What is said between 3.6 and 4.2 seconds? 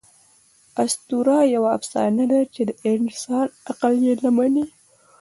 عقل ئې